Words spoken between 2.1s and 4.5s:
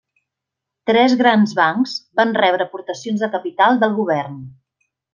van rebre aportacions de capital del govern.